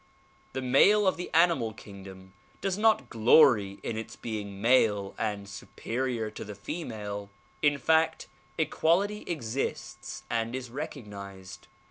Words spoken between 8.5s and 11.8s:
equality exists and is recognized.